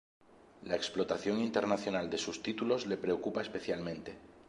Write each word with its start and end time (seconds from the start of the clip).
La 0.63 0.75
explotación 0.75 1.37
internacional 1.41 2.09
de 2.09 2.17
sus 2.17 2.41
títulos 2.41 2.87
le 2.87 2.97
preocupa 2.97 3.39
especialmente. 3.43 4.15